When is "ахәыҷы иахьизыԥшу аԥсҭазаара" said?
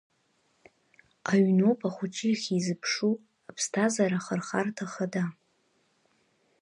1.87-4.17